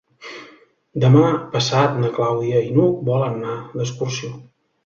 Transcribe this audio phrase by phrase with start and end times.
[1.03, 1.25] Demà
[1.57, 4.35] passat na Clàudia i n'Hug volen anar d'excursió.